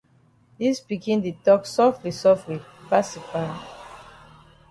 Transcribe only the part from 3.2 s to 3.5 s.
pa.